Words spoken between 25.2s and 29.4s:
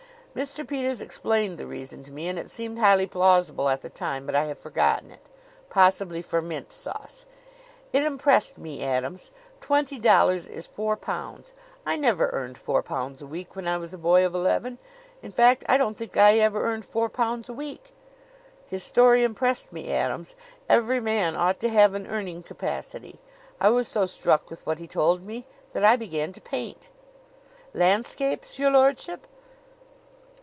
me that I began to paint." "Landscapes, your lordship?"